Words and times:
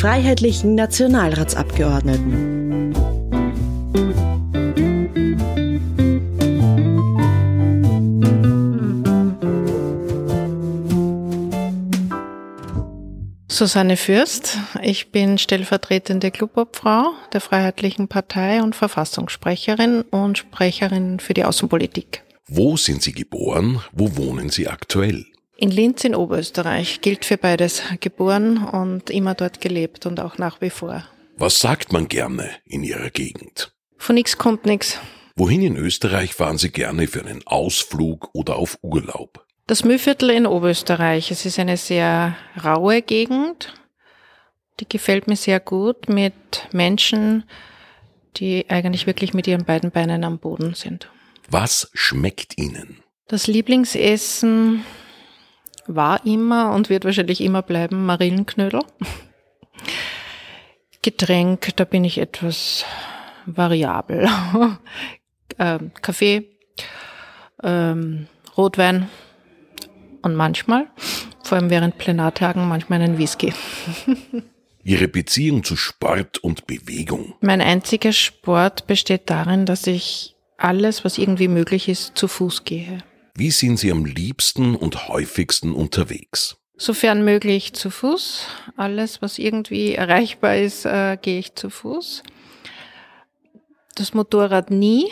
freiheitlichen 0.00 0.74
Nationalratsabgeordneten. 0.76 2.94
Susanne 13.48 13.98
Fürst. 13.98 14.56
Ich 14.82 15.12
bin 15.12 15.36
stellvertretende 15.36 16.30
Clubobfrau 16.30 17.12
der 17.34 17.42
Freiheitlichen 17.42 18.08
Partei 18.08 18.62
und 18.62 18.74
Verfassungssprecherin 18.74 20.00
und 20.00 20.38
Sprecherin 20.38 21.20
für 21.20 21.34
die 21.34 21.44
Außenpolitik. 21.44 22.22
Wo 22.48 22.78
sind 22.78 23.02
Sie 23.02 23.12
geboren? 23.12 23.82
Wo 23.92 24.16
wohnen 24.16 24.48
Sie 24.48 24.66
aktuell? 24.66 25.26
In 25.60 25.70
Linz 25.70 26.04
in 26.04 26.14
Oberösterreich 26.14 27.02
gilt 27.02 27.26
für 27.26 27.36
beides 27.36 27.82
geboren 28.00 28.66
und 28.66 29.10
immer 29.10 29.34
dort 29.34 29.60
gelebt 29.60 30.06
und 30.06 30.18
auch 30.18 30.38
nach 30.38 30.62
wie 30.62 30.70
vor. 30.70 31.04
Was 31.36 31.60
sagt 31.60 31.92
man 31.92 32.08
gerne 32.08 32.48
in 32.64 32.82
Ihrer 32.82 33.10
Gegend? 33.10 33.70
Von 33.98 34.14
nichts 34.14 34.38
kommt 34.38 34.64
nichts. 34.64 34.98
Wohin 35.36 35.60
in 35.60 35.76
Österreich 35.76 36.32
fahren 36.32 36.56
Sie 36.56 36.70
gerne 36.70 37.06
für 37.08 37.20
einen 37.20 37.46
Ausflug 37.46 38.30
oder 38.32 38.56
auf 38.56 38.78
Urlaub? 38.80 39.44
Das 39.66 39.84
Mühlviertel 39.84 40.30
in 40.30 40.46
Oberösterreich. 40.46 41.30
Es 41.30 41.44
ist 41.44 41.58
eine 41.58 41.76
sehr 41.76 42.38
raue 42.64 43.02
Gegend. 43.02 43.74
Die 44.80 44.88
gefällt 44.88 45.26
mir 45.26 45.36
sehr 45.36 45.60
gut 45.60 46.08
mit 46.08 46.32
Menschen, 46.72 47.44
die 48.38 48.64
eigentlich 48.70 49.06
wirklich 49.06 49.34
mit 49.34 49.46
ihren 49.46 49.66
beiden 49.66 49.90
Beinen 49.90 50.24
am 50.24 50.38
Boden 50.38 50.72
sind. 50.72 51.10
Was 51.50 51.90
schmeckt 51.92 52.56
Ihnen? 52.56 53.02
Das 53.28 53.46
Lieblingsessen 53.46 54.86
war 55.94 56.24
immer 56.24 56.72
und 56.72 56.90
wird 56.90 57.04
wahrscheinlich 57.04 57.40
immer 57.40 57.62
bleiben 57.62 58.06
Marillenknödel. 58.06 58.80
Getränk, 61.02 61.76
da 61.76 61.84
bin 61.84 62.04
ich 62.04 62.18
etwas 62.18 62.84
variabel. 63.46 64.28
ähm, 65.58 65.92
Kaffee, 66.02 66.50
ähm, 67.62 68.26
Rotwein, 68.56 69.08
und 70.22 70.34
manchmal, 70.34 70.86
vor 71.42 71.58
allem 71.58 71.70
während 71.70 71.98
Plenartagen, 71.98 72.68
manchmal 72.68 73.00
einen 73.00 73.18
Whisky. 73.18 73.52
Ihre 74.82 75.08
Beziehung 75.08 75.62
zu 75.62 75.76
Sport 75.76 76.38
und 76.38 76.66
Bewegung? 76.66 77.34
Mein 77.40 77.60
einziger 77.60 78.12
Sport 78.12 78.86
besteht 78.86 79.28
darin, 79.28 79.66
dass 79.66 79.86
ich 79.86 80.34
alles, 80.56 81.04
was 81.04 81.18
irgendwie 81.18 81.48
möglich 81.48 81.88
ist, 81.88 82.16
zu 82.16 82.28
Fuß 82.28 82.64
gehe. 82.64 82.98
Wie 83.40 83.50
sind 83.50 83.78
Sie 83.78 83.90
am 83.90 84.04
liebsten 84.04 84.76
und 84.76 85.08
häufigsten 85.08 85.72
unterwegs? 85.72 86.58
Sofern 86.76 87.24
möglich 87.24 87.72
zu 87.72 87.88
Fuß. 87.88 88.46
Alles, 88.76 89.22
was 89.22 89.38
irgendwie 89.38 89.94
erreichbar 89.94 90.56
ist, 90.56 90.84
äh, 90.84 91.16
gehe 91.16 91.38
ich 91.38 91.54
zu 91.54 91.70
Fuß. 91.70 92.22
Das 93.94 94.12
Motorrad 94.12 94.70
nie. 94.70 95.10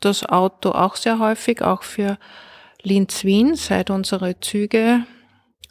Das 0.00 0.24
Auto 0.24 0.70
auch 0.70 0.96
sehr 0.96 1.18
häufig, 1.18 1.60
auch 1.60 1.82
für 1.82 2.16
Linz-Wien, 2.80 3.54
seit 3.54 3.90
unsere 3.90 4.40
Züge 4.40 5.04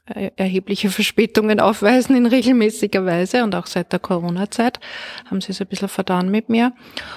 äh, 0.05 0.29
erhebliche 0.35 0.89
Verspätungen 0.91 1.59
aufweisen 1.59 2.15
in 2.15 2.27
regelmäßiger 2.27 3.03
Weise 3.07 3.43
und 3.43 3.55
auch 3.55 3.65
seit 3.65 3.91
der 3.91 3.99
Corona-Zeit 3.99 4.79
haben 5.25 5.41
sie 5.41 5.51
es 5.51 5.61
ein 5.61 5.67
bisschen 5.67 5.89
vertan 5.89 6.29
mit 6.29 6.49
mir. 6.49 6.73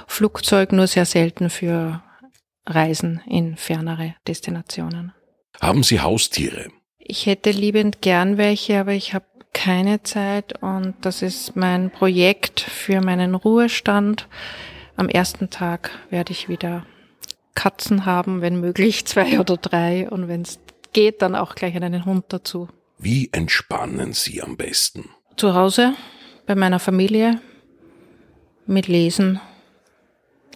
Flugzeug 0.07 0.73
nur 0.73 0.87
sehr 0.87 1.05
selten 1.05 1.51
für 1.51 2.03
Reisen 2.67 3.21
in 3.27 3.57
fernere 3.57 4.15
Destinationen. 4.27 5.13
Haben 5.61 5.83
Sie 5.83 6.01
Haustiere? 6.01 6.71
Ich 6.99 7.27
hätte 7.27 7.51
liebend 7.51 8.01
gern 8.01 8.39
welche, 8.39 8.81
aber 8.81 8.93
ich 8.93 9.15
habe 9.15 9.27
keine 9.53 10.03
Zeit 10.03 10.61
und 10.63 10.95
das 11.03 11.23
ist 11.23 11.55
mein 11.57 11.91
Projekt 11.91 12.61
für 12.61 13.01
meinen 13.01 13.35
Ruhestand. 13.35 14.29
Am 14.97 15.09
ersten 15.09 15.51
Tag 15.51 15.91
werde 16.11 16.33
ich 16.33 16.49
wieder 16.49 16.85
Katzen 17.55 18.05
haben, 18.05 18.41
wenn 18.41 18.61
möglich 18.61 19.05
zwei 19.07 19.39
oder 19.39 19.57
drei 19.57 20.09
und 20.11 20.29
wenn 20.29 20.43
es 20.43 20.59
geht, 20.93 21.23
dann 21.23 21.35
auch 21.35 21.55
gleich 21.55 21.77
einen 21.77 22.05
Hund 22.05 22.27
dazu. 22.29 22.69
Wie 22.99 23.29
entspannen 23.33 24.13
Sie 24.13 24.43
am 24.43 24.57
besten? 24.57 25.11
Zu 25.37 25.55
Hause, 25.55 25.95
bei 26.47 26.55
meiner 26.55 26.79
Familie, 26.79 27.41
mit 28.67 28.89
Lesen 28.89 29.41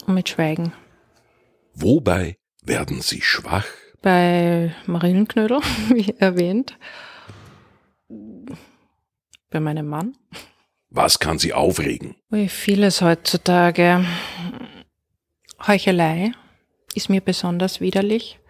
und 0.06 0.14
mit 0.14 0.28
Schweigen. 0.28 0.72
Wobei 1.80 2.38
werden 2.64 3.00
Sie 3.02 3.22
schwach? 3.22 3.66
Bei 4.02 4.74
Marillenknödel, 4.86 5.60
wie 5.90 6.12
erwähnt. 6.18 6.76
Bei 9.50 9.60
meinem 9.60 9.86
Mann. 9.86 10.16
Was 10.90 11.20
kann 11.20 11.38
Sie 11.38 11.52
aufregen? 11.52 12.16
Wie 12.30 12.48
vieles 12.48 13.00
heutzutage. 13.00 14.04
Heuchelei, 15.66 16.32
ist 16.94 17.10
mir 17.10 17.20
besonders 17.20 17.80
widerlich. 17.80 18.40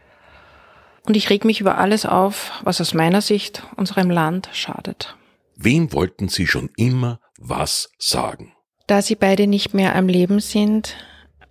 Und 1.06 1.14
ich 1.14 1.28
reg 1.28 1.44
mich 1.44 1.60
über 1.60 1.76
alles 1.76 2.06
auf, 2.06 2.52
was 2.64 2.80
aus 2.80 2.94
meiner 2.94 3.20
Sicht 3.20 3.62
unserem 3.76 4.10
Land 4.10 4.48
schadet. 4.52 5.16
Wem 5.54 5.92
wollten 5.92 6.28
Sie 6.28 6.46
schon 6.46 6.70
immer 6.76 7.20
was 7.38 7.90
sagen? 7.98 8.54
Da 8.86 9.02
Sie 9.02 9.16
beide 9.16 9.46
nicht 9.46 9.74
mehr 9.74 9.94
am 9.96 10.08
Leben 10.08 10.40
sind, 10.40 10.96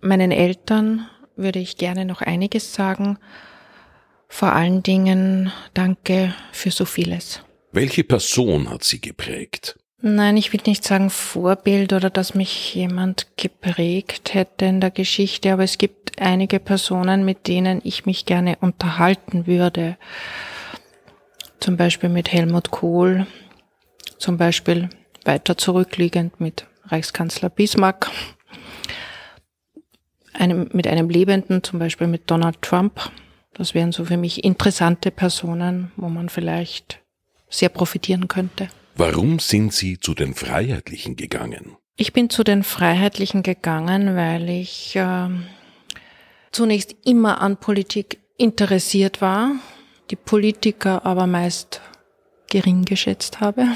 meinen 0.00 0.32
Eltern 0.32 1.08
würde 1.38 1.58
ich 1.58 1.76
gerne 1.76 2.04
noch 2.04 2.20
einiges 2.20 2.74
sagen. 2.74 3.18
Vor 4.28 4.52
allen 4.52 4.82
Dingen 4.82 5.52
danke 5.72 6.34
für 6.52 6.70
so 6.70 6.84
vieles. 6.84 7.42
Welche 7.72 8.04
Person 8.04 8.68
hat 8.68 8.84
Sie 8.84 9.00
geprägt? 9.00 9.78
Nein, 10.00 10.36
ich 10.36 10.52
will 10.52 10.60
nicht 10.66 10.84
sagen 10.84 11.10
Vorbild 11.10 11.92
oder 11.92 12.08
dass 12.08 12.34
mich 12.34 12.74
jemand 12.74 13.26
geprägt 13.36 14.32
hätte 14.32 14.66
in 14.66 14.80
der 14.80 14.92
Geschichte, 14.92 15.52
aber 15.52 15.64
es 15.64 15.76
gibt 15.76 16.20
einige 16.20 16.60
Personen, 16.60 17.24
mit 17.24 17.48
denen 17.48 17.80
ich 17.82 18.06
mich 18.06 18.24
gerne 18.24 18.56
unterhalten 18.60 19.48
würde. 19.48 19.96
Zum 21.58 21.76
Beispiel 21.76 22.10
mit 22.10 22.32
Helmut 22.32 22.70
Kohl, 22.70 23.26
zum 24.18 24.36
Beispiel 24.36 24.88
weiter 25.24 25.58
zurückliegend 25.58 26.40
mit 26.40 26.66
Reichskanzler 26.84 27.50
Bismarck, 27.50 28.10
einem, 30.32 30.68
mit 30.72 30.86
einem 30.86 31.08
Lebenden, 31.08 31.62
zum 31.62 31.78
Beispiel 31.78 32.06
mit 32.06 32.30
Donald 32.30 32.60
Trump. 32.62 33.10
Das 33.54 33.74
wären 33.74 33.92
so 33.92 34.04
für 34.04 34.16
mich 34.16 34.44
interessante 34.44 35.10
Personen, 35.10 35.92
wo 35.96 36.08
man 36.08 36.28
vielleicht 36.28 37.00
sehr 37.48 37.68
profitieren 37.68 38.28
könnte. 38.28 38.68
Warum 38.94 39.38
sind 39.38 39.72
Sie 39.72 39.98
zu 39.98 40.14
den 40.14 40.34
Freiheitlichen 40.34 41.16
gegangen? 41.16 41.76
Ich 41.96 42.12
bin 42.12 42.30
zu 42.30 42.44
den 42.44 42.62
Freiheitlichen 42.62 43.42
gegangen, 43.42 44.14
weil 44.16 44.48
ich 44.48 44.94
äh, 44.96 45.28
zunächst 46.52 46.94
immer 47.04 47.40
an 47.40 47.56
Politik 47.56 48.18
interessiert 48.36 49.20
war, 49.20 49.52
die 50.10 50.16
Politiker 50.16 51.04
aber 51.04 51.26
meist 51.26 51.80
gering 52.50 52.84
geschätzt 52.84 53.40
habe. 53.40 53.66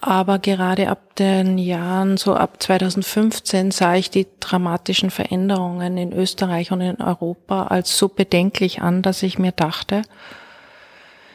Aber 0.00 0.38
gerade 0.38 0.88
ab 0.88 1.16
den 1.16 1.58
Jahren, 1.58 2.16
so 2.16 2.34
ab 2.34 2.62
2015, 2.62 3.72
sah 3.72 3.96
ich 3.96 4.10
die 4.10 4.28
dramatischen 4.38 5.10
Veränderungen 5.10 5.98
in 5.98 6.12
Österreich 6.12 6.70
und 6.70 6.80
in 6.80 7.00
Europa 7.00 7.66
als 7.66 7.98
so 7.98 8.08
bedenklich 8.08 8.80
an, 8.80 9.02
dass 9.02 9.22
ich 9.24 9.38
mir 9.38 9.52
dachte, 9.52 10.02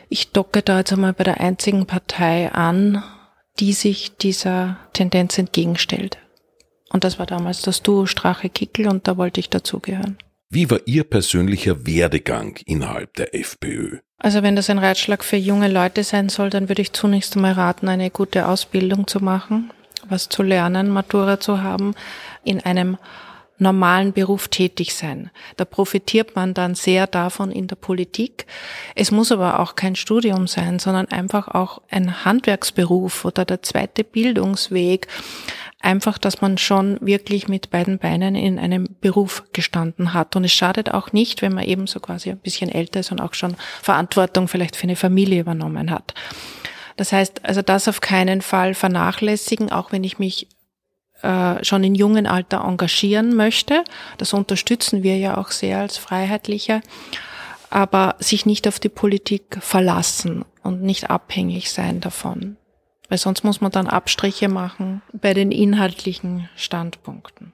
ich 0.08 0.32
docke 0.32 0.62
da 0.62 0.80
jetzt 0.80 0.94
einmal 0.94 1.14
bei 1.14 1.24
der 1.24 1.42
einzigen 1.42 1.88
Partei 1.88 2.52
an, 2.52 3.04
die 3.60 3.74
sich 3.74 4.16
dieser 4.18 4.78
Tendenz 4.94 5.38
entgegenstellt. 5.38 6.18
Und 6.92 7.04
das 7.04 7.20
war 7.20 7.26
damals 7.26 7.64
das 7.64 7.82
Duo 7.82 8.06
Strache-Kickel 8.06 8.88
und 8.88 9.08
da 9.08 9.18
wollte 9.18 9.40
ich 9.40 9.50
dazugehören. 9.50 10.18
Wie 10.50 10.70
war 10.70 10.80
Ihr 10.86 11.04
persönlicher 11.04 11.88
Werdegang 11.88 12.60
innerhalb 12.66 13.16
der 13.16 13.34
FPÖ? 13.34 13.98
Also 14.24 14.42
wenn 14.42 14.56
das 14.56 14.70
ein 14.70 14.80
Ratschlag 14.80 15.22
für 15.22 15.36
junge 15.36 15.68
Leute 15.68 16.06
sein 16.06 16.30
soll, 16.30 16.50
dann 16.50 16.70
würde 16.70 16.82
ich 16.82 16.94
zunächst 16.94 17.36
einmal 17.36 17.52
raten, 17.52 17.90
eine 17.90 18.10
gute 18.10 18.48
Ausbildung 18.48 19.06
zu 19.06 19.22
machen, 19.22 19.70
was 20.08 20.30
zu 20.30 20.44
lernen, 20.44 20.90
Matura 20.90 21.42
zu 21.42 21.62
haben, 21.62 21.94
in 22.46 22.62
einem 22.62 22.98
normalen 23.58 24.14
Beruf 24.14 24.48
tätig 24.48 24.94
sein. 24.94 25.30
Da 25.58 25.66
profitiert 25.66 26.36
man 26.36 26.54
dann 26.54 26.76
sehr 26.76 27.08
davon 27.08 27.52
in 27.52 27.68
der 27.68 27.76
Politik. 27.76 28.46
Es 28.96 29.12
muss 29.12 29.32
aber 29.32 29.60
auch 29.60 29.76
kein 29.76 29.96
Studium 29.96 30.48
sein, 30.48 30.80
sondern 30.80 31.08
einfach 31.08 31.48
auch 31.48 31.82
ein 31.90 32.26
Handwerksberuf 32.26 33.26
oder 33.26 33.46
der 33.46 33.62
zweite 33.62 34.04
Bildungsweg. 34.04 35.08
Einfach, 35.80 36.18
dass 36.18 36.42
man 36.42 36.58
schon 36.58 36.98
wirklich 37.02 37.48
mit 37.48 37.70
beiden 37.70 37.98
Beinen 37.98 38.36
in 38.36 38.58
einem 38.58 38.88
Beruf 39.02 39.44
gestanden 39.52 40.14
hat. 40.14 40.36
Und 40.36 40.46
es 40.46 40.54
schadet 40.54 40.94
auch 40.94 41.12
nicht, 41.12 41.42
wenn 41.42 41.54
man 41.54 41.66
eben 41.66 41.88
so 41.88 42.00
quasi 42.00 42.30
ein 42.30 42.38
bisschen 42.38 42.70
älter 42.70 43.02
ist 43.02 43.12
und 43.12 43.20
auch 43.20 43.34
schon 43.34 43.56
Verantwortung 43.82 44.48
vielleicht 44.48 44.78
für 44.78 44.84
eine 44.84 44.96
Familie 44.96 45.42
übernommen 45.42 45.92
hat. 45.92 46.14
Das 46.96 47.12
heißt, 47.12 47.44
also 47.44 47.62
das 47.62 47.88
auf 47.88 48.02
keinen 48.02 48.42
Fall 48.42 48.74
vernachlässigen, 48.74 49.72
auch 49.72 49.92
wenn 49.92 50.04
ich 50.04 50.20
mich 50.20 50.48
äh, 51.24 51.64
schon 51.64 51.84
in 51.84 51.96
jungen 51.96 52.28
Alter 52.28 52.64
engagieren 52.66 53.36
möchte. 53.36 53.84
Das 54.18 54.34
unterstützen 54.34 55.04
wir 55.04 55.18
ja 55.18 55.38
auch 55.38 55.52
sehr 55.52 55.80
als 55.80 55.98
Freiheitliche. 55.98 56.82
Aber 57.70 58.16
sich 58.20 58.46
nicht 58.46 58.68
auf 58.68 58.80
die 58.80 58.90
Politik 58.90 59.58
verlassen 59.60 60.46
und 60.62 60.84
nicht 60.84 61.10
abhängig 61.10 61.72
sein 61.72 62.02
davon. 62.02 62.58
weil 63.10 63.18
sonst 63.20 63.44
muss 63.44 63.62
man 63.62 63.72
dann 63.72 63.88
Abstriche 63.88 64.50
machen 64.50 65.02
bei 65.14 65.34
den 65.34 65.52
inhaltlichen 65.52 66.50
Standpunkten. 66.56 67.54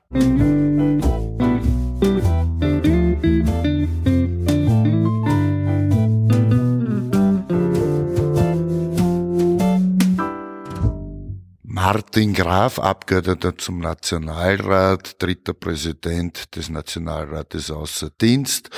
Martin 11.82 12.34
Graf, 12.34 12.78
Abgeordneter 12.78 13.58
zum 13.58 13.80
Nationalrat, 13.80 15.16
dritter 15.18 15.54
Präsident 15.54 16.54
des 16.58 16.70
Nationalrates 16.70 17.72
außer 17.72 18.10
Dienst. 18.20 18.70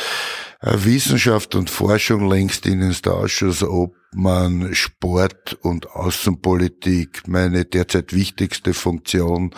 Äh, 0.61 0.85
Wissenschaft 0.85 1.55
und 1.55 1.69
Forschung 1.69 2.29
längst 2.29 2.67
Ihnen 2.67 2.95
der 3.03 3.13
Ausschuss 3.13 3.63
ob 3.63 3.95
man 4.13 4.75
Sport 4.75 5.53
und 5.61 5.89
Außenpolitik 5.91 7.27
meine 7.27 7.65
derzeit 7.65 8.13
wichtigste 8.13 8.73
Funktion 8.73 9.55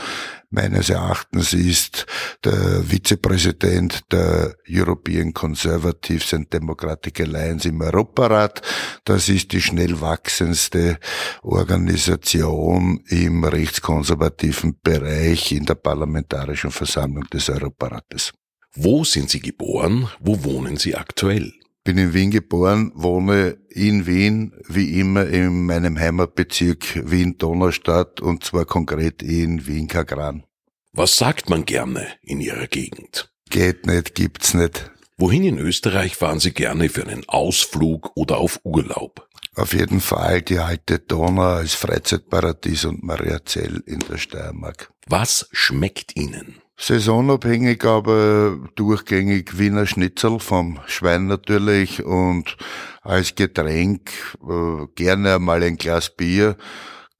meines 0.51 0.91
Erachtens 0.91 1.53
ist 1.53 2.05
der 2.43 2.83
Vizepräsident 2.89 4.01
der 4.11 4.55
European 4.69 5.33
Conservatives 5.33 6.35
and 6.35 6.53
Democratic 6.53 7.19
Alliance 7.21 7.67
im 7.67 7.81
Europarat. 7.81 8.61
Das 9.03 9.27
ist 9.27 9.51
die 9.51 9.61
schnell 9.61 9.99
wachsendste 9.99 10.99
Organisation 11.41 13.03
im 13.07 13.43
rechtskonservativen 13.43 14.77
Bereich 14.83 15.51
in 15.51 15.65
der 15.65 15.75
Parlamentarischen 15.75 16.69
Versammlung 16.69 17.25
des 17.25 17.49
Europarates. 17.49 18.31
Wo 18.75 19.03
sind 19.03 19.29
Sie 19.29 19.39
geboren? 19.39 20.09
Wo 20.19 20.43
wohnen 20.43 20.77
Sie 20.77 20.95
aktuell? 20.95 21.53
Bin 21.83 21.97
in 21.97 22.13
Wien 22.13 22.31
geboren, 22.31 22.91
wohne 22.95 23.57
in 23.69 24.07
Wien, 24.07 24.53
wie 24.67 24.99
immer 24.99 25.27
in 25.27 25.65
meinem 25.65 25.99
Heimatbezirk 25.99 27.09
Wien-Donaustadt 27.09 28.19
und 28.19 28.43
zwar 28.43 28.65
konkret 28.65 29.21
in 29.21 29.67
Wien-Kagran. 29.67 30.43
Was 30.91 31.17
sagt 31.17 31.49
man 31.49 31.65
gerne 31.65 32.07
in 32.21 32.39
Ihrer 32.39 32.67
Gegend? 32.67 33.31
Geht 33.49 33.85
nicht, 33.85 34.15
gibt's 34.15 34.53
nicht. 34.53 34.91
Wohin 35.17 35.43
in 35.43 35.59
Österreich 35.59 36.15
fahren 36.15 36.39
Sie 36.39 36.53
gerne 36.53 36.89
für 36.89 37.05
einen 37.05 37.27
Ausflug 37.27 38.11
oder 38.15 38.37
auf 38.37 38.59
Urlaub? 38.63 39.27
Auf 39.55 39.73
jeden 39.73 40.01
Fall 40.01 40.41
die 40.41 40.57
alte 40.57 40.97
Donau 40.97 41.57
als 41.57 41.75
Freizeitparadies 41.75 42.85
und 42.85 43.03
Mariazell 43.03 43.83
in 43.85 43.99
der 43.99 44.17
Steiermark. 44.17 44.91
Was 45.05 45.47
schmeckt 45.51 46.15
Ihnen? 46.15 46.62
Saisonabhängig, 46.75 47.85
aber 47.85 48.57
durchgängig 48.75 49.57
Wiener 49.57 49.85
Schnitzel 49.85 50.39
vom 50.39 50.79
Schwein 50.87 51.27
natürlich 51.27 52.03
und 52.03 52.57
als 53.01 53.35
Getränk 53.35 54.11
äh, 54.41 54.87
gerne 54.95 55.39
mal 55.39 55.63
ein 55.63 55.77
Glas 55.77 56.09
Bier, 56.09 56.57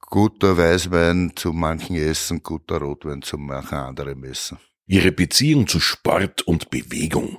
guter 0.00 0.58
Weißwein 0.58 1.32
zu 1.36 1.52
manchen 1.52 1.96
Essen, 1.96 2.42
guter 2.42 2.78
Rotwein 2.78 3.22
zu 3.22 3.38
manchen 3.38 3.78
anderen 3.78 4.24
Essen. 4.24 4.58
Ihre 4.86 5.12
Beziehung 5.12 5.66
zu 5.66 5.80
Sport 5.80 6.42
und 6.42 6.70
Bewegung? 6.70 7.38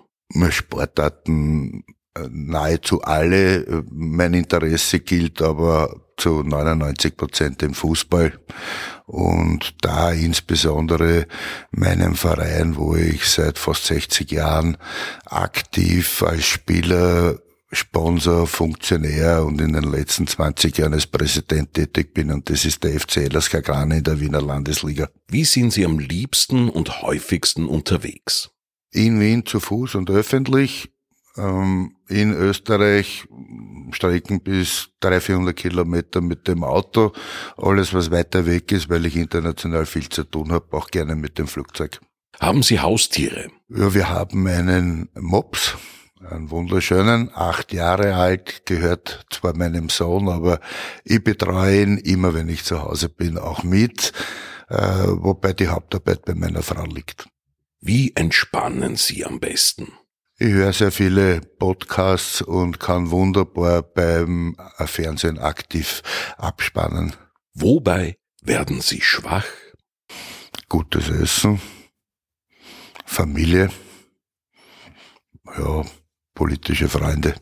Sportarten 0.50 1.84
äh, 2.16 2.28
nahezu 2.30 3.02
alle. 3.02 3.84
Mein 3.92 4.34
Interesse 4.34 5.00
gilt 5.00 5.42
aber 5.42 6.05
zu 6.18 6.44
99 6.44 7.18
Prozent 7.18 7.64
im 7.64 7.74
Fußball 7.74 8.34
und 9.06 9.76
da 9.82 10.12
insbesondere 10.12 11.28
meinem 11.72 12.16
Verein, 12.16 12.76
wo 12.76 12.96
ich 12.96 13.26
seit 13.26 13.58
fast 13.58 13.86
60 13.86 14.32
Jahren 14.32 14.78
aktiv 15.26 16.24
als 16.24 16.46
Spieler 16.46 17.40
Sponsor, 17.72 18.48
Funktionär 18.48 19.44
und 19.44 19.60
in 19.60 19.74
den 19.74 19.84
letzten 19.84 20.28
20 20.28 20.78
Jahren 20.78 20.94
als 20.94 21.08
Präsident 21.08 21.74
tätig 21.74 22.14
bin 22.14 22.32
und 22.32 22.50
das 22.50 22.64
ist 22.64 22.84
der 22.84 23.00
FC 23.00 23.32
LSK 23.32 23.64
Grane 23.64 23.98
in 23.98 24.04
der 24.04 24.20
Wiener 24.20 24.42
Landesliga. 24.42 25.10
Wie 25.28 25.44
sind 25.44 25.74
Sie 25.74 25.86
am 25.86 26.00
liebsten 26.00 26.70
und 26.70 27.02
häufigsten 27.02 27.66
unterwegs? 27.66 28.52
In 28.92 29.20
Wien 29.20 29.46
zu 29.46 29.60
Fuß 29.60 29.96
und 29.96 30.10
öffentlich, 30.10 30.90
in 31.38 32.34
Österreich 32.34 33.28
Strecken 33.92 34.42
bis 34.42 34.90
300, 35.02 35.24
400 35.24 35.56
Kilometer 35.56 36.22
mit 36.22 36.48
dem 36.48 36.64
Auto. 36.64 37.12
Alles, 37.58 37.94
was 37.94 38.12
weiter 38.12 38.46
weg 38.46 38.72
ist, 38.72 38.90
weil 38.90 39.06
ich 39.06 39.16
international 39.16 39.86
viel 39.86 40.10
zu 40.10 40.24
tun 40.24 40.52
habe, 40.52 40.76
auch 40.76 40.88
gerne 40.88 41.16
mit 41.16 41.38
dem 41.38 41.48
Flugzeug. 41.48 42.00
Haben 42.40 42.64
Sie 42.64 42.80
Haustiere? 42.80 43.50
Ja, 43.70 43.94
wir 43.94 44.10
haben 44.10 44.46
einen 44.48 45.10
Mops, 45.16 45.76
einen 46.30 46.50
wunderschönen, 46.50 47.32
acht 47.34 47.72
Jahre 47.74 48.16
alt, 48.16 48.66
gehört 48.66 49.26
zwar 49.30 49.56
meinem 49.56 49.90
Sohn, 49.90 50.28
aber 50.28 50.60
ich 51.04 51.24
betreue 51.24 51.84
ihn 51.84 51.98
immer, 51.98 52.34
wenn 52.34 52.50
ich 52.50 52.64
zu 52.64 52.82
Hause 52.82 53.10
bin, 53.10 53.38
auch 53.38 53.64
mit, 53.64 54.12
äh, 54.70 54.76
wobei 55.08 55.54
die 55.54 55.68
Hauptarbeit 55.68 56.26
bei 56.26 56.36
meiner 56.36 56.62
Frau 56.62 56.86
liegt. 56.86 57.28
Wie 57.80 58.14
entspannen 58.16 58.96
Sie 58.96 59.26
am 59.26 59.40
besten? 59.40 59.94
Ich 60.38 60.52
höre 60.52 60.74
sehr 60.74 60.92
viele 60.92 61.40
Podcasts 61.40 62.42
und 62.42 62.78
kann 62.82 63.10
wunderbar 63.10 63.84
beim 63.84 64.58
Fernsehen 64.86 65.40
aktiv 65.40 66.04
abspannen. 66.38 67.16
Wobei 67.54 68.18
werden 68.42 68.82
Sie 68.82 69.00
schwach? 69.00 69.46
Gutes 70.68 71.08
Essen, 71.08 71.62
Familie, 73.06 73.70
ja, 75.58 75.86
politische 76.34 76.90
Freunde. 76.90 77.36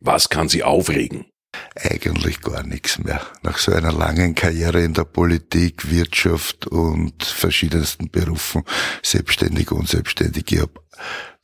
Was 0.00 0.30
kann 0.30 0.48
Sie 0.48 0.62
aufregen? 0.62 1.26
Eigentlich 1.74 2.40
gar 2.40 2.62
nichts 2.62 2.98
mehr. 2.98 3.20
Nach 3.42 3.58
so 3.58 3.72
einer 3.72 3.92
langen 3.92 4.34
Karriere 4.34 4.82
in 4.82 4.94
der 4.94 5.04
Politik, 5.04 5.90
Wirtschaft 5.90 6.66
und 6.66 7.22
verschiedensten 7.22 8.10
Berufen, 8.10 8.62
selbstständig, 9.02 9.72
unselbstständig, 9.72 10.50
ich 10.52 10.60
habe 10.60 10.80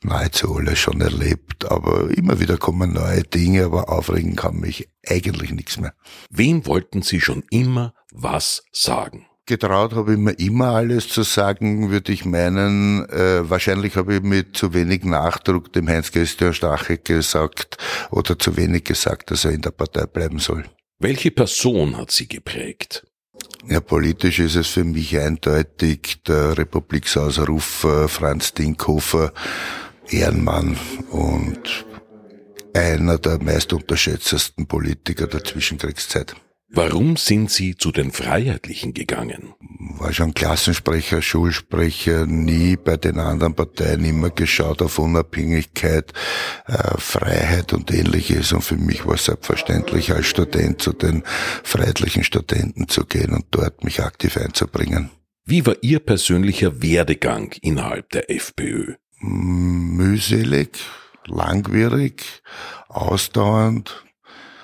nahezu 0.03 0.55
alles 0.55 0.79
schon 0.79 1.01
erlebt, 1.01 1.69
aber 1.69 2.09
immer 2.11 2.39
wieder 2.39 2.57
kommen 2.57 2.93
neue 2.93 3.23
Dinge, 3.23 3.65
aber 3.65 3.89
aufregen 3.89 4.35
kann 4.35 4.59
mich 4.59 4.89
eigentlich 5.07 5.51
nichts 5.51 5.79
mehr. 5.79 5.93
Wem 6.29 6.65
wollten 6.65 7.01
Sie 7.01 7.21
schon 7.21 7.43
immer 7.49 7.93
was 8.11 8.63
sagen? 8.71 9.27
Getraut 9.47 9.93
habe 9.93 10.13
ich 10.13 10.19
mir 10.19 10.33
immer 10.33 10.67
alles 10.67 11.09
zu 11.09 11.23
sagen, 11.23 11.89
würde 11.89 12.11
ich 12.11 12.25
meinen. 12.25 13.09
Äh, 13.09 13.49
wahrscheinlich 13.49 13.95
habe 13.95 14.15
ich 14.15 14.21
mit 14.21 14.55
zu 14.55 14.73
wenig 14.73 15.03
Nachdruck 15.03 15.73
dem 15.73 15.89
Heinz-Christian 15.89 16.53
Stache 16.53 16.99
gesagt 16.99 17.77
oder 18.11 18.37
zu 18.37 18.55
wenig 18.55 18.83
gesagt, 18.83 19.31
dass 19.31 19.45
er 19.45 19.51
in 19.51 19.61
der 19.61 19.71
Partei 19.71 20.05
bleiben 20.05 20.39
soll. 20.39 20.65
Welche 20.99 21.31
Person 21.31 21.97
hat 21.97 22.11
Sie 22.11 22.27
geprägt? 22.27 23.03
Ja, 23.67 23.79
politisch 23.79 24.39
ist 24.39 24.55
es 24.55 24.67
für 24.67 24.83
mich 24.83 25.17
eindeutig 25.17 26.21
der 26.27 26.57
Republiksausrufer 26.57 28.07
Franz 28.07 28.53
Dinkhofer, 28.53 29.33
Ehrenmann 30.09 30.77
und 31.09 31.85
einer 32.73 33.17
der 33.17 33.41
meist 33.41 33.73
unterschätztesten 33.73 34.67
Politiker 34.67 35.27
der 35.27 35.43
Zwischenkriegszeit. 35.43 36.35
Warum 36.73 37.17
sind 37.17 37.51
Sie 37.51 37.75
zu 37.75 37.91
den 37.91 38.13
Freiheitlichen 38.13 38.93
gegangen? 38.93 39.53
War 39.99 40.13
schon 40.13 40.33
Klassensprecher, 40.33 41.21
Schulsprecher, 41.21 42.25
nie 42.25 42.77
bei 42.77 42.95
den 42.95 43.19
anderen 43.19 43.55
Parteien 43.55 44.05
immer 44.05 44.29
geschaut 44.29 44.81
auf 44.81 44.97
Unabhängigkeit, 44.97 46.13
äh, 46.67 46.97
Freiheit 46.97 47.73
und 47.73 47.91
ähnliches. 47.91 48.53
Und 48.53 48.61
für 48.61 48.77
mich 48.77 49.05
war 49.05 49.15
es 49.15 49.25
selbstverständlich, 49.25 50.13
als 50.13 50.27
Student 50.27 50.81
zu 50.81 50.93
den 50.93 51.23
Freiheitlichen 51.63 52.23
Studenten 52.23 52.87
zu 52.87 53.05
gehen 53.05 53.33
und 53.33 53.47
dort 53.51 53.83
mich 53.83 54.01
aktiv 54.01 54.37
einzubringen. 54.37 55.09
Wie 55.43 55.65
war 55.65 55.75
Ihr 55.81 55.99
persönlicher 55.99 56.81
Werdegang 56.81 57.53
innerhalb 57.61 58.11
der 58.11 58.31
FPÖ? 58.31 58.93
Mühselig, 59.19 60.79
langwierig, 61.25 62.23
ausdauernd, 62.87 64.05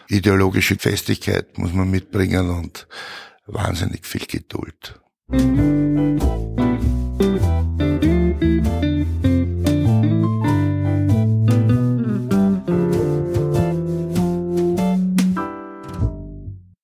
ideologische 0.10 0.78
Festigkeit 0.78 1.58
muss 1.58 1.74
man 1.74 1.90
mitbringen 1.90 2.50
und 2.50 2.88
wahnsinnig 3.46 4.06
viel 4.06 4.26
Geduld. 4.26 5.00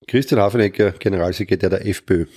Christian 0.08 0.42
Hafenecker, 0.42 0.92
Generalsekretär 0.92 1.72
der 1.72 1.88
FPÖ. 1.88 2.27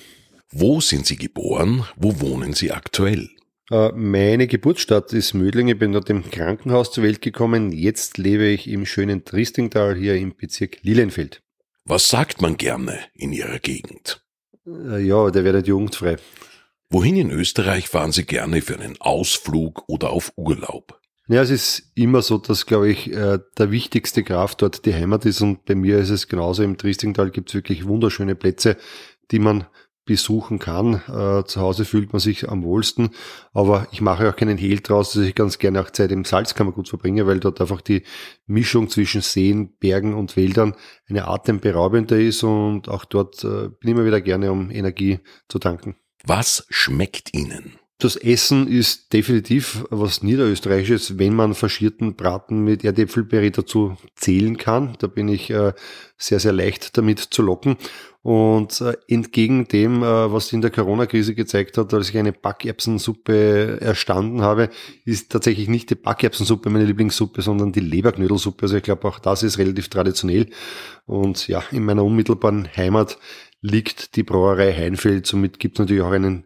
Wo 0.51 0.81
sind 0.81 1.05
Sie 1.07 1.17
geboren? 1.17 1.85
Wo 1.97 2.21
wohnen 2.21 2.55
Sie 2.55 2.73
aktuell? 2.73 3.29
Äh, 3.71 3.93
meine 3.93 4.47
Geburtsstadt 4.47 5.13
ist 5.13 5.35
Mödling. 5.35 5.69
Ich 5.69 5.79
bin 5.79 5.93
dort 5.93 6.09
im 6.11 6.31
Krankenhaus 6.31 6.93
zur 6.93 7.05
Welt 7.05 7.21
gekommen. 7.21 7.73
Jetzt 7.73 8.19
lebe 8.19 8.47
ich 8.47 8.69
im 8.69 8.87
schönen 8.87 9.25
Tristingtal 9.25 9.97
hier 9.97 10.17
im 10.17 10.37
Bezirk 10.37 10.79
Lilienfeld. 10.83 11.43
Was 11.85 12.09
sagt 12.09 12.41
man 12.41 12.57
gerne 12.57 12.99
in 13.15 13.33
Ihrer 13.33 13.59
Gegend? 13.59 14.25
Äh, 14.67 15.05
ja, 15.05 15.31
der 15.31 15.45
wird 15.45 15.67
jugendfrei. 15.67 16.17
Wohin 16.91 17.17
in 17.17 17.31
Österreich 17.31 17.89
fahren 17.89 18.13
Sie 18.13 18.25
gerne 18.25 18.63
für 18.63 18.79
einen 18.79 19.01
Ausflug 19.01 19.85
oder 19.89 20.11
auf 20.11 20.33
Urlaub? 20.37 21.01
Ja, 21.29 21.43
es 21.43 21.51
ist 21.51 21.91
immer 21.97 22.23
so, 22.23 22.39
dass, 22.39 22.67
glaube 22.67 22.89
ich, 22.89 23.13
äh, 23.13 23.41
der 23.59 23.71
wichtigste 23.73 24.23
Kraft 24.23 24.63
dort 24.63 24.87
die 24.87 24.95
Heimat 24.95 25.25
ist 25.27 25.41
und 25.41 25.65
bei 25.65 25.75
mir 25.75 25.99
ist 25.99 26.11
es 26.11 26.29
genauso. 26.29 26.63
Im 26.63 26.79
Tristingtal 26.79 27.33
gibt 27.33 27.49
es 27.49 27.57
wirklich 27.57 27.85
wunderschöne 27.87 28.37
Plätze, 28.37 28.77
die 29.33 29.41
man 29.41 29.67
besuchen 30.07 30.59
kann. 30.59 31.03
Äh, 31.09 31.45
zu 31.45 31.61
Hause 31.61 31.85
fühlt 31.85 32.13
man 32.15 32.21
sich 32.21 32.49
am 32.49 32.63
wohlsten, 32.63 33.11
aber 33.53 33.87
ich 33.93 34.01
mache 34.01 34.31
auch 34.31 34.37
keinen 34.37 34.57
Hehl 34.57 34.81
draus, 34.81 35.13
dass 35.13 35.25
ich 35.25 35.35
ganz 35.35 35.59
gerne 35.59 35.83
auch 35.83 35.91
Zeit 35.91 36.11
im 36.13 36.25
Salzkammergut 36.25 36.89
verbringe, 36.89 37.27
weil 37.27 37.41
dort 37.41 37.61
einfach 37.61 37.83
die 37.83 38.05
Mischung 38.47 38.89
zwischen 38.89 39.21
Seen, 39.21 39.77
Bergen 39.79 40.15
und 40.15 40.37
Wäldern 40.37 40.75
eine 41.09 41.29
atemberaubende 41.29 42.23
ist 42.23 42.43
und 42.43 42.89
auch 42.89 43.05
dort 43.05 43.45
äh, 43.45 43.69
bin 43.69 43.79
ich 43.83 43.91
immer 43.91 44.07
wieder 44.07 44.23
gerne, 44.23 44.51
um 44.51 44.71
Energie 44.71 45.19
zu 45.49 45.59
tanken. 45.59 45.97
Was 46.25 46.67
schmeckt 46.71 47.35
Ihnen? 47.35 47.79
Das 47.99 48.17
Essen 48.17 48.69
ist 48.69 49.15
definitiv 49.15 49.87
was 49.89 50.23
Niederösterreichisches, 50.23 51.19
wenn 51.19 51.35
man 51.35 51.55
faschierten 51.55 52.15
Braten 52.15 52.63
mit 52.63 52.85
Erdäpfelpüree 52.85 53.51
dazu 53.51 53.97
zählen 54.15 54.59
kann. 54.59 54.97
Da 54.99 55.07
bin 55.07 55.29
ich 55.29 55.49
äh, 55.49 55.73
sehr, 56.19 56.39
sehr 56.39 56.53
leicht 56.53 56.99
damit 56.99 57.21
zu 57.21 57.41
locken. 57.41 57.79
Und 58.21 58.83
äh, 58.83 58.97
entgegen 59.09 59.67
dem, 59.69 60.03
äh, 60.03 60.31
was 60.31 60.53
in 60.53 60.61
der 60.61 60.73
Corona-Krise 60.73 61.35
gezeigt 61.35 61.79
hat, 61.79 61.95
als 61.95 62.11
ich 62.11 62.19
eine 62.19 62.35
Backerbsensuppe 62.35 63.79
erstanden 63.81 64.43
habe, 64.43 64.69
ist 65.07 65.33
tatsächlich 65.33 65.69
nicht 65.69 65.89
die 65.89 65.95
Backerbsensuppe 65.95 66.69
meine 66.69 66.85
Lieblingssuppe, 66.85 67.41
sondern 67.41 67.73
die 67.73 67.81
Leberknödelsuppe. 67.81 68.65
Also 68.65 68.77
ich 68.77 68.83
glaube, 68.83 69.09
auch 69.09 69.21
das 69.21 69.43
ist 69.43 69.57
relativ 69.57 69.89
traditionell. 69.89 70.51
Und 71.07 71.49
ja, 71.49 71.63
in 71.71 71.85
meiner 71.85 72.05
unmittelbaren 72.05 72.69
Heimat 72.77 73.17
liegt 73.63 74.17
die 74.17 74.23
Brauerei 74.23 74.75
Heinfeld. 74.75 75.27
Somit 75.27 75.59
gibt 75.59 75.77
es 75.77 75.79
natürlich 75.79 76.03
auch 76.03 76.13
einen 76.13 76.45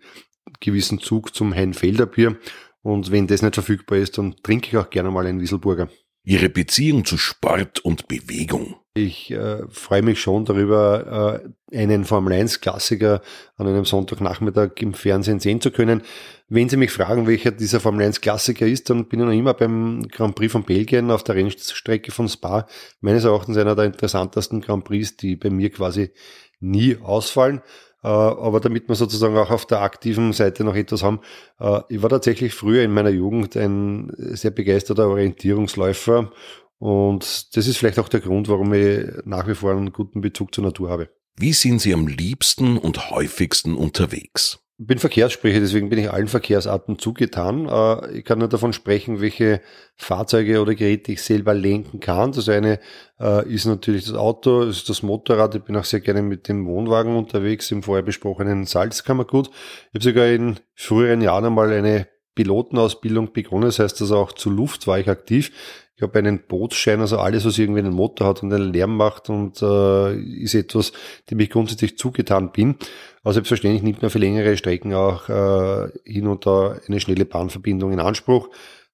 gewissen 0.60 0.98
Zug 0.98 1.34
zum 1.34 1.54
Heinfelder 1.54 2.06
Bier. 2.06 2.36
Und 2.82 3.10
wenn 3.10 3.26
das 3.26 3.42
nicht 3.42 3.54
verfügbar 3.54 3.98
ist, 3.98 4.18
dann 4.18 4.36
trinke 4.42 4.68
ich 4.68 4.76
auch 4.76 4.90
gerne 4.90 5.10
mal 5.10 5.26
einen 5.26 5.40
Wieselburger. 5.40 5.88
Ihre 6.22 6.50
Beziehung 6.50 7.04
zu 7.04 7.16
Sport 7.16 7.80
und 7.80 8.08
Bewegung. 8.08 8.76
Ich 8.92 9.30
äh, 9.30 9.62
freue 9.70 10.02
mich 10.02 10.20
schon 10.20 10.44
darüber, 10.44 11.40
äh, 11.72 11.78
einen 11.78 12.04
Formel 12.04 12.32
1 12.32 12.60
Klassiker 12.60 13.22
an 13.56 13.68
einem 13.68 13.84
Sonntagnachmittag 13.84 14.72
im 14.80 14.94
Fernsehen 14.94 15.40
sehen 15.40 15.60
zu 15.60 15.70
können. 15.70 16.02
Wenn 16.48 16.68
Sie 16.68 16.76
mich 16.76 16.90
fragen, 16.90 17.26
welcher 17.26 17.52
dieser 17.52 17.80
Formel 17.80 18.04
1 18.04 18.20
Klassiker 18.20 18.66
ist, 18.66 18.90
dann 18.90 19.08
bin 19.08 19.20
ich 19.20 19.26
noch 19.26 19.32
immer 19.32 19.54
beim 19.54 20.08
Grand 20.08 20.34
Prix 20.34 20.52
von 20.52 20.64
Belgien 20.64 21.10
auf 21.10 21.22
der 21.22 21.36
Rennstrecke 21.36 22.10
von 22.10 22.28
Spa. 22.28 22.66
Meines 23.00 23.24
Erachtens 23.24 23.56
einer 23.56 23.76
der 23.76 23.86
interessantesten 23.86 24.60
Grand 24.60 24.84
Prix, 24.84 25.16
die 25.16 25.36
bei 25.36 25.50
mir 25.50 25.70
quasi 25.70 26.10
nie 26.58 26.96
ausfallen. 26.96 27.62
Äh, 28.02 28.08
aber 28.08 28.60
damit 28.60 28.88
wir 28.88 28.94
sozusagen 28.94 29.36
auch 29.36 29.50
auf 29.50 29.66
der 29.66 29.82
aktiven 29.82 30.32
Seite 30.32 30.64
noch 30.64 30.74
etwas 30.74 31.02
haben, 31.02 31.20
äh, 31.58 31.80
ich 31.88 32.02
war 32.02 32.08
tatsächlich 32.10 32.54
früher 32.54 32.82
in 32.82 32.92
meiner 32.92 33.10
Jugend 33.10 33.56
ein 33.56 34.12
sehr 34.16 34.50
begeisterter 34.50 35.08
Orientierungsläufer 35.08 36.30
und 36.78 37.56
das 37.56 37.66
ist 37.66 37.76
vielleicht 37.76 37.98
auch 37.98 38.08
der 38.08 38.20
Grund, 38.20 38.48
warum 38.48 38.72
ich 38.72 39.06
nach 39.24 39.46
wie 39.46 39.54
vor 39.54 39.72
einen 39.72 39.92
guten 39.92 40.22
Bezug 40.22 40.54
zur 40.54 40.64
Natur 40.64 40.88
habe. 40.88 41.10
Wie 41.36 41.52
sind 41.52 41.80
Sie 41.80 41.92
am 41.92 42.06
liebsten 42.06 42.78
und 42.78 43.10
häufigsten 43.10 43.74
unterwegs? 43.74 44.58
Bin 44.82 44.98
Verkehrssprecher, 44.98 45.60
deswegen 45.60 45.90
bin 45.90 45.98
ich 45.98 46.10
allen 46.10 46.26
Verkehrsarten 46.26 46.98
zugetan. 46.98 47.66
Äh, 47.68 48.20
ich 48.20 48.24
kann 48.24 48.38
nur 48.38 48.48
davon 48.48 48.72
sprechen, 48.72 49.20
welche 49.20 49.60
Fahrzeuge 49.94 50.58
oder 50.62 50.74
Geräte 50.74 51.12
ich 51.12 51.22
selber 51.22 51.52
lenken 51.52 52.00
kann. 52.00 52.32
Das 52.32 52.48
eine 52.48 52.80
äh, 53.20 53.46
ist 53.46 53.66
natürlich 53.66 54.06
das 54.06 54.14
Auto, 54.14 54.64
das 54.64 54.78
ist 54.78 54.88
das 54.88 55.02
Motorrad. 55.02 55.54
Ich 55.54 55.64
bin 55.64 55.76
auch 55.76 55.84
sehr 55.84 56.00
gerne 56.00 56.22
mit 56.22 56.48
dem 56.48 56.64
Wohnwagen 56.64 57.14
unterwegs, 57.14 57.70
im 57.70 57.82
vorher 57.82 58.02
besprochenen 58.02 58.64
Salzkammergut. 58.64 59.48
Ich 59.48 59.96
habe 59.96 60.02
sogar 60.02 60.28
in 60.28 60.58
früheren 60.74 61.20
Jahren 61.20 61.44
einmal 61.44 61.70
eine 61.74 62.08
Pilotenausbildung 62.34 63.34
begonnen. 63.34 63.66
Das 63.66 63.80
heißt, 63.80 64.00
also 64.00 64.16
auch 64.16 64.32
zur 64.32 64.52
Luft 64.52 64.86
war 64.86 64.98
ich 64.98 65.10
aktiv. 65.10 65.52
Ich 66.00 66.02
habe 66.02 66.18
einen 66.18 66.46
Bootsschein, 66.48 67.00
also 67.00 67.18
alles, 67.18 67.44
was 67.44 67.58
irgendwie 67.58 67.80
einen 67.80 67.92
Motor 67.92 68.28
hat 68.28 68.42
und 68.42 68.50
einen 68.50 68.72
Lärm 68.72 68.96
macht 68.96 69.28
und 69.28 69.60
äh, 69.60 70.18
ist 70.18 70.54
etwas, 70.54 70.92
dem 71.30 71.38
ich 71.40 71.50
grundsätzlich 71.50 71.98
zugetan 71.98 72.52
bin. 72.52 72.76
Aber 73.22 73.34
selbstverständlich 73.34 73.82
nimmt 73.82 74.02
man 74.02 74.10
für 74.10 74.18
längere 74.18 74.56
Strecken 74.56 74.94
auch 74.94 75.28
äh, 75.28 75.90
hin 76.04 76.26
und 76.26 76.46
da 76.46 76.78
eine 76.86 77.00
schnelle 77.00 77.26
Bahnverbindung 77.26 77.92
in 77.92 78.00
Anspruch. 78.00 78.48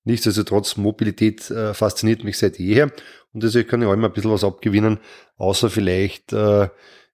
Nichtsdestotrotz, 0.04 0.76
Mobilität 0.76 1.50
äh, 1.50 1.74
fasziniert 1.74 2.24
mich 2.24 2.38
seit 2.38 2.58
jeher 2.58 2.92
und 3.32 3.42
deswegen 3.42 3.68
kann 3.68 3.82
ich 3.82 3.88
auch 3.88 3.92
immer 3.92 4.08
ein 4.08 4.12
bisschen 4.12 4.30
was 4.30 4.44
abgewinnen, 4.44 4.98
außer 5.36 5.68
vielleicht 5.70 6.32
äh, 6.32 6.68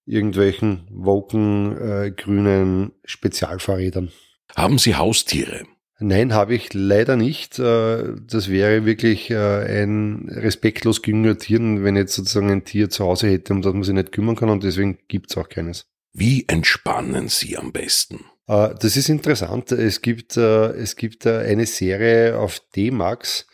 irgendwelchen 0.07 0.87
woken, 0.91 1.77
äh, 1.77 2.11
grünen 2.11 2.93
Spezialfahrrädern. 3.05 4.11
Haben 4.55 4.79
Sie 4.79 4.95
Haustiere? 4.95 5.63
Nein, 5.99 6.35
habe 6.35 6.55
ich 6.55 6.75
leider 6.75 7.17
nicht. 7.17 7.59
Äh, 7.59 8.15
das 8.27 8.49
wäre 8.51 8.85
wirklich 8.85 9.31
äh, 9.31 9.37
ein 9.37 10.29
respektlos 10.29 11.03
gegenüber 11.03 11.39
Tieren, 11.39 11.85
wenn 11.85 11.97
ich 11.97 12.01
jetzt 12.01 12.15
sozusagen 12.15 12.51
ein 12.51 12.65
Tier 12.65 12.91
zu 12.91 13.05
Hause 13.05 13.29
hätte, 13.29 13.53
um 13.53 13.63
das 13.63 13.73
man 13.73 13.85
sich 13.85 13.95
nicht 13.95 14.13
kümmern 14.13 14.37
kann 14.37 14.51
und 14.51 14.65
deswegen 14.65 14.99
gibt's 15.09 15.37
auch 15.37 15.49
keines. 15.49 15.92
Wie 16.13 16.45
entspannen 16.49 17.29
Sie 17.29 17.57
am 17.57 17.73
besten? 17.73 18.25
Äh, 18.47 18.75
das 18.81 18.97
ist 18.97 19.09
interessant. 19.09 19.73
Es 19.73 20.03
gibt, 20.03 20.37
es 20.37 20.97
gibt 20.97 21.27
eine 21.27 21.67
Serie 21.67 22.39
auf 22.39 22.61
D-Max, 22.75 23.47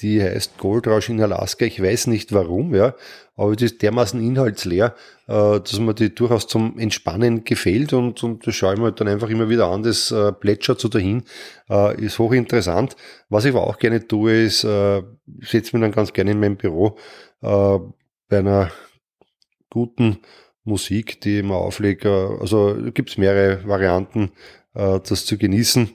die 0.00 0.22
heißt 0.22 0.58
Goldrausch 0.58 1.08
in 1.08 1.20
Alaska. 1.20 1.64
Ich 1.64 1.82
weiß 1.82 2.06
nicht 2.06 2.32
warum, 2.32 2.74
ja, 2.74 2.94
aber 3.38 3.54
die 3.54 3.66
ist 3.66 3.82
dermaßen 3.82 4.20
inhaltsleer, 4.20 4.94
äh, 5.28 5.60
dass 5.60 5.78
mir 5.78 5.94
die 5.94 6.14
durchaus 6.14 6.48
zum 6.48 6.78
Entspannen 6.78 7.44
gefällt 7.44 7.92
und, 7.92 8.22
und 8.24 8.46
das 8.46 8.56
schaue 8.56 8.74
ich 8.74 8.80
mir 8.80 8.92
dann 8.92 9.06
einfach 9.06 9.28
immer 9.28 9.48
wieder 9.48 9.68
an. 9.68 9.84
Das 9.84 10.10
äh, 10.10 10.32
plätschert 10.32 10.80
so 10.80 10.88
dahin, 10.88 11.22
äh, 11.70 12.04
ist 12.04 12.18
hochinteressant. 12.18 12.96
Was 13.28 13.44
ich 13.44 13.54
aber 13.54 13.66
auch 13.66 13.78
gerne 13.78 14.06
tue, 14.06 14.42
ist, 14.42 14.64
äh, 14.64 15.02
setze 15.40 15.76
mich 15.76 15.82
dann 15.82 15.92
ganz 15.92 16.12
gerne 16.12 16.32
in 16.32 16.40
mein 16.40 16.56
Büro 16.56 16.96
äh, 17.42 17.78
bei 18.28 18.38
einer 18.38 18.72
guten 19.70 20.18
Musik, 20.64 21.20
die 21.20 21.38
immer 21.38 21.56
auflege. 21.56 22.38
Also 22.40 22.76
gibt 22.92 23.10
es 23.10 23.18
mehrere 23.18 23.66
Varianten, 23.66 24.30
äh, 24.74 25.00
das 25.00 25.26
zu 25.26 25.38
genießen. 25.38 25.90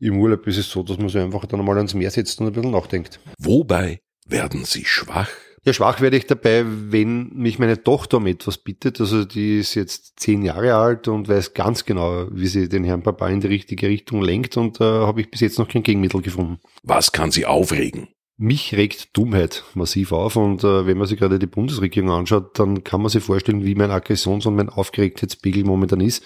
Im 0.00 0.18
Urlaub 0.18 0.46
ist 0.46 0.58
es 0.58 0.70
so, 0.70 0.82
dass 0.82 0.98
man 0.98 1.08
sich 1.08 1.20
einfach 1.20 1.46
dann 1.46 1.64
mal 1.64 1.76
ans 1.76 1.94
Meer 1.94 2.10
setzt 2.10 2.40
und 2.40 2.46
ein 2.46 2.52
bisschen 2.52 2.70
nachdenkt. 2.70 3.20
Wobei 3.38 4.00
werden 4.26 4.64
Sie 4.64 4.84
schwach? 4.84 5.30
Ja, 5.64 5.72
schwach 5.72 6.00
werde 6.00 6.16
ich 6.16 6.26
dabei, 6.26 6.64
wenn 6.66 7.30
mich 7.34 7.58
meine 7.58 7.82
Tochter 7.82 8.18
um 8.18 8.26
etwas 8.26 8.58
bittet. 8.58 9.00
Also 9.00 9.24
die 9.24 9.58
ist 9.58 9.74
jetzt 9.74 10.18
zehn 10.20 10.42
Jahre 10.42 10.74
alt 10.74 11.08
und 11.08 11.28
weiß 11.28 11.52
ganz 11.52 11.84
genau, 11.84 12.26
wie 12.30 12.46
sie 12.46 12.68
den 12.68 12.84
Herrn 12.84 13.02
Papa 13.02 13.28
in 13.28 13.40
die 13.40 13.48
richtige 13.48 13.88
Richtung 13.88 14.22
lenkt 14.22 14.56
und 14.56 14.80
da 14.80 15.02
äh, 15.02 15.06
habe 15.06 15.20
ich 15.20 15.30
bis 15.30 15.40
jetzt 15.40 15.58
noch 15.58 15.68
kein 15.68 15.82
Gegenmittel 15.82 16.22
gefunden. 16.22 16.58
Was 16.82 17.12
kann 17.12 17.32
sie 17.32 17.44
aufregen? 17.44 18.08
Mich 18.40 18.72
regt 18.76 19.16
Dummheit 19.16 19.64
massiv 19.74 20.12
auf 20.12 20.36
und 20.36 20.62
äh, 20.62 20.86
wenn 20.86 20.96
man 20.96 21.08
sich 21.08 21.18
gerade 21.18 21.40
die 21.40 21.46
Bundesregierung 21.46 22.12
anschaut, 22.12 22.56
dann 22.58 22.84
kann 22.84 23.02
man 23.02 23.10
sich 23.10 23.24
vorstellen, 23.24 23.64
wie 23.64 23.74
mein 23.74 23.90
Aggressions- 23.90 24.46
und 24.46 24.54
mein 24.54 24.68
Aufgeregtheitspegel 24.68 25.64
momentan 25.64 26.00
ist. 26.00 26.22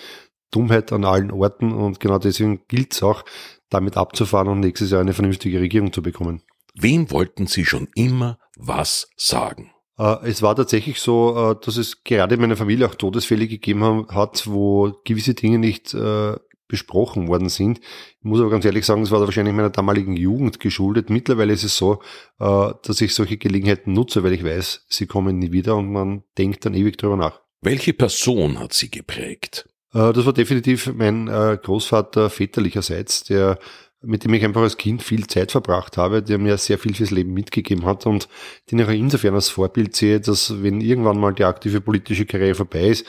Dummheit 0.50 0.92
an 0.92 1.06
allen 1.06 1.30
Orten 1.30 1.72
und 1.72 2.00
genau 2.00 2.18
deswegen 2.18 2.60
gilt 2.68 2.92
es 2.92 3.02
auch, 3.02 3.24
damit 3.70 3.96
abzufahren 3.96 4.48
und 4.48 4.60
nächstes 4.60 4.90
Jahr 4.90 5.00
eine 5.00 5.14
vernünftige 5.14 5.58
Regierung 5.58 5.90
zu 5.90 6.02
bekommen. 6.02 6.42
Wem 6.74 7.10
wollten 7.10 7.46
Sie 7.46 7.64
schon 7.64 7.88
immer 7.94 8.38
was 8.56 9.08
sagen? 9.16 9.70
Äh, 9.98 10.28
es 10.28 10.42
war 10.42 10.54
tatsächlich 10.54 11.00
so, 11.00 11.52
äh, 11.52 11.64
dass 11.64 11.78
es 11.78 12.04
gerade 12.04 12.34
in 12.34 12.42
meiner 12.42 12.56
Familie 12.56 12.86
auch 12.86 12.94
Todesfälle 12.94 13.48
gegeben 13.48 14.06
hat, 14.08 14.46
wo 14.46 14.92
gewisse 15.04 15.32
Dinge 15.32 15.58
nicht 15.58 15.94
äh, 15.94 16.36
besprochen 16.72 17.28
worden 17.28 17.50
sind. 17.50 17.80
Ich 17.80 18.24
muss 18.24 18.40
aber 18.40 18.48
ganz 18.48 18.64
ehrlich 18.64 18.86
sagen, 18.86 19.02
es 19.02 19.10
war 19.10 19.20
wahrscheinlich 19.20 19.54
meiner 19.54 19.68
damaligen 19.68 20.16
Jugend 20.16 20.58
geschuldet. 20.58 21.10
Mittlerweile 21.10 21.52
ist 21.52 21.64
es 21.64 21.76
so, 21.76 22.00
dass 22.38 23.00
ich 23.00 23.14
solche 23.14 23.36
Gelegenheiten 23.36 23.92
nutze, 23.92 24.24
weil 24.24 24.32
ich 24.32 24.42
weiß, 24.42 24.86
sie 24.88 25.06
kommen 25.06 25.38
nie 25.38 25.52
wieder 25.52 25.76
und 25.76 25.92
man 25.92 26.22
denkt 26.38 26.64
dann 26.64 26.72
ewig 26.72 26.96
drüber 26.96 27.18
nach. 27.18 27.42
Welche 27.60 27.92
Person 27.92 28.58
hat 28.58 28.72
sie 28.72 28.90
geprägt? 28.90 29.68
Äh, 29.92 30.12
das 30.12 30.24
war 30.26 30.32
definitiv 30.32 30.92
mein 30.94 31.28
äh, 31.28 31.58
Großvater 31.62 32.30
väterlicherseits, 32.30 33.24
der 33.24 33.58
mit 34.04 34.24
dem 34.24 34.34
ich 34.34 34.44
einfach 34.44 34.62
als 34.62 34.78
Kind 34.78 35.00
viel 35.00 35.28
Zeit 35.28 35.52
verbracht 35.52 35.96
habe, 35.96 36.24
der 36.24 36.38
mir 36.38 36.58
sehr 36.58 36.76
viel 36.76 36.92
fürs 36.92 37.12
Leben 37.12 37.32
mitgegeben 37.34 37.86
hat 37.86 38.04
und 38.04 38.28
den 38.68 38.80
ich 38.80 38.86
auch 38.86 38.90
insofern 38.90 39.36
als 39.36 39.48
Vorbild 39.48 39.94
sehe, 39.94 40.20
dass 40.20 40.60
wenn 40.60 40.80
irgendwann 40.80 41.20
mal 41.20 41.32
die 41.32 41.44
aktive 41.44 41.80
politische 41.80 42.26
Karriere 42.26 42.56
vorbei 42.56 42.88
ist 42.88 43.06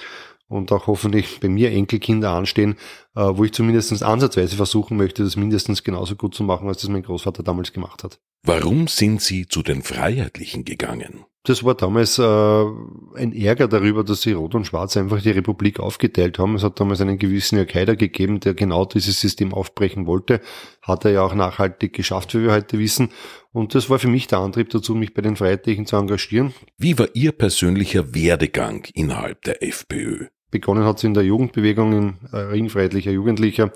und 0.54 0.72
auch 0.72 0.88
hoffentlich 0.88 1.40
bei 1.40 1.50
mir 1.50 1.72
Enkelkinder 1.72 2.32
anstehen, 2.32 2.76
äh, 3.16 3.22
wo 3.22 3.44
ich 3.44 3.54
zumindest 3.54 4.04
ansatzweise 4.04 4.56
versuchen 4.56 4.98
möchte, 4.98 5.24
das 5.24 5.36
mindestens 5.36 5.84
genauso 5.84 6.16
gut 6.16 6.36
zu 6.36 6.44
machen, 6.44 6.68
als 6.68 6.82
das 6.82 6.90
mein 6.90 7.04
Großvater 7.04 7.44
damals 7.44 7.74
gemacht 7.74 8.04
hat. 8.04 8.20
Warum 8.44 8.88
sind 8.88 9.22
Sie 9.22 9.48
zu 9.48 9.64
den 9.64 9.82
Freiheitlichen 9.82 10.66
gegangen? 10.66 11.26
Das 11.46 11.66
war 11.66 11.76
damals 11.76 12.20
äh, 12.20 12.24
ein 12.24 13.34
Ärger 13.34 13.68
darüber, 13.68 14.06
dass 14.06 14.22
sie 14.22 14.32
Rot 14.32 14.56
und 14.56 14.66
Schwarz 14.66 14.96
einfach 14.96 15.22
die 15.22 15.32
Republik 15.32 15.82
aufgeteilt 15.82 16.40
haben. 16.40 16.56
Es 16.56 16.64
hat 16.64 16.80
damals 16.80 17.02
einen 17.02 17.18
gewissen 17.18 17.58
Jörg 17.58 17.74
Haider 17.76 17.98
gegeben, 17.98 18.40
der 18.40 18.54
genau 18.54 18.86
dieses 18.86 19.20
System 19.20 19.54
aufbrechen 19.54 20.08
wollte. 20.08 20.40
Hat 20.82 21.04
er 21.04 21.12
ja 21.12 21.22
auch 21.22 21.36
nachhaltig 21.36 21.92
geschafft, 21.92 22.34
wie 22.34 22.44
wir 22.44 22.54
heute 22.54 22.80
wissen. 22.80 23.10
Und 23.52 23.76
das 23.76 23.90
war 23.90 24.00
für 24.00 24.08
mich 24.08 24.28
der 24.28 24.40
Antrieb 24.40 24.70
dazu, 24.70 24.96
mich 24.96 25.14
bei 25.14 25.22
den 25.22 25.36
Freiheitlichen 25.36 25.86
zu 25.86 25.98
engagieren. 25.98 26.54
Wie 26.78 26.98
war 26.98 27.10
Ihr 27.14 27.34
persönlicher 27.34 28.16
Werdegang 28.16 28.88
innerhalb 28.94 29.42
der 29.42 29.62
FPÖ? 29.62 30.28
Begonnen 30.54 30.86
hat 30.86 31.00
sie 31.00 31.08
in 31.08 31.14
der 31.14 31.24
Jugendbewegung, 31.24 31.94
in 31.94 32.14
äh, 32.32 32.38
Ring 32.38 32.70
Freiheitlicher 32.70 33.12
Jugendlicher 33.12 33.72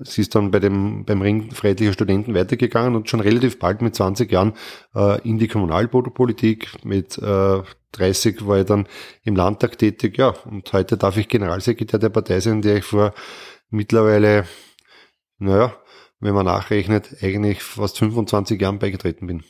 sie 0.00 0.22
ist 0.22 0.34
dann 0.34 0.50
bei 0.50 0.58
dem, 0.58 1.04
beim 1.04 1.22
Ring 1.22 1.50
Freiheitlicher 1.50 1.92
Studenten 1.92 2.34
weitergegangen 2.34 2.94
und 2.96 3.08
schon 3.08 3.20
relativ 3.20 3.58
bald 3.58 3.82
mit 3.82 3.94
20 3.94 4.30
Jahren 4.30 4.54
äh, 4.94 5.20
in 5.28 5.38
die 5.38 5.48
Kommunalpolitik. 5.48 6.84
Mit 6.84 7.18
äh, 7.18 7.62
30 7.92 8.46
war 8.46 8.58
ich 8.58 8.66
dann 8.66 8.86
im 9.24 9.36
Landtag 9.36 9.78
tätig, 9.78 10.18
ja, 10.18 10.34
und 10.44 10.72
heute 10.72 10.96
darf 10.96 11.16
ich 11.16 11.28
Generalsekretär 11.28 11.98
der 11.98 12.08
Partei 12.08 12.40
sein, 12.40 12.62
der 12.62 12.78
ich 12.78 12.84
vor 12.84 13.12
mittlerweile, 13.70 14.46
naja, 15.38 15.74
wenn 16.20 16.34
man 16.34 16.46
nachrechnet, 16.46 17.16
eigentlich 17.22 17.62
fast 17.62 17.98
25 17.98 18.60
Jahren 18.60 18.78
beigetreten 18.78 19.26
bin. 19.26 19.42